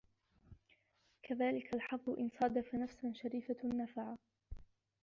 [1.23, 4.15] كَذَلِكَ الْحَظُّ إنْ صَادَفَ نَفْسًا شَرِيفَةً نَفَعَ